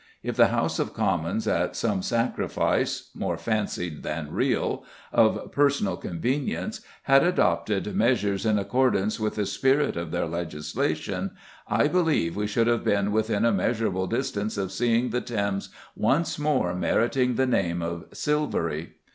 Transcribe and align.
If 0.23 0.35
the 0.35 0.47
House 0.47 0.79
of 0.79 0.95
Commons, 0.95 1.47
at 1.47 1.75
some 1.75 2.01
sacrifice 2.01 3.11
(more 3.13 3.37
fancied 3.37 4.01
than 4.01 4.31
real) 4.31 4.83
of 5.13 5.51
personal 5.51 5.95
convenience, 5.95 6.81
had 7.03 7.23
adopted 7.23 7.95
measures 7.95 8.43
in 8.43 8.57
accordance 8.57 9.19
with 9.19 9.35
the 9.35 9.45
spirit 9.45 9.95
of 9.95 10.09
their 10.09 10.25
legislation, 10.25 11.33
I 11.67 11.87
believe 11.87 12.35
we 12.35 12.47
should 12.47 12.65
have 12.65 12.83
been 12.83 13.11
within 13.11 13.45
a 13.45 13.51
measurable 13.51 14.07
distance 14.07 14.57
of 14.57 14.71
seeing 14.71 15.11
the 15.11 15.21
Thames 15.21 15.69
once 15.95 16.39
more 16.39 16.73
meriting 16.73 17.35
the 17.35 17.45
name 17.45 17.83
of 17.83 18.05
silvery. 18.11 18.93